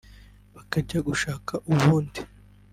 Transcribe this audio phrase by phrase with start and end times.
[0.53, 2.19] bakajya gushaka ubundi